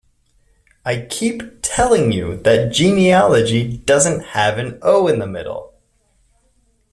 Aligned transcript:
I 0.83 1.05
keep 1.07 1.61
telling 1.61 2.11
you 2.11 2.35
that 2.37 2.73
genealogy 2.73 3.77
doesn't 3.77 4.23
have 4.29 4.57
an 4.57 4.79
‘o’ 4.81 5.07
in 5.07 5.19
the 5.19 5.27
middle. 5.27 5.75